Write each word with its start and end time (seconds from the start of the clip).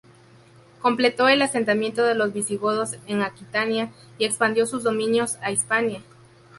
Completó 0.81 1.27
el 1.29 1.43
asentamiento 1.43 2.01
de 2.03 2.15
los 2.15 2.33
visigodos 2.33 2.95
en 3.05 3.21
Aquitania 3.21 3.91
y 4.17 4.25
expandió 4.25 4.65
sus 4.65 4.81
dominios 4.81 5.37
a 5.43 5.51
Hispania. 5.51 6.01